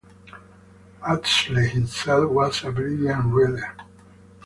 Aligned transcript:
Astley 1.07 1.69
himself 1.69 2.31
was 2.31 2.63
a 2.63 2.71
brilliant 2.71 3.31
rider. 3.35 3.75